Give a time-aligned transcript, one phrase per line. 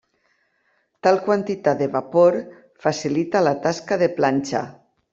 [1.07, 2.39] Tal quantitat de vapor
[2.87, 4.69] facilita la tasca de planxa.